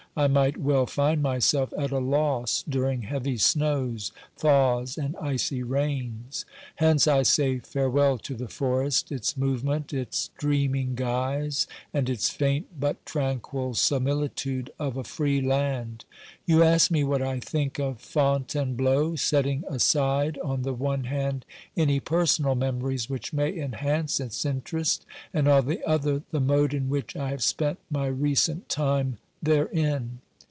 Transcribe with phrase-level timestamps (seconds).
[0.13, 6.43] I might well find myself at a loss during heavy snows, thaws and icy rains.
[6.75, 12.77] Hence I say farewell to the forest, its movement, its dreaming guise and its faint
[12.77, 16.03] but tranquil similitude of a free land.
[16.45, 21.45] You ask me what I think of Fontainebleau, setting aside, on the one hand,
[21.77, 26.89] any personal memories which may enhance its interest, and, on the other, the mode in
[26.89, 30.19] which I have spent my recent time therein.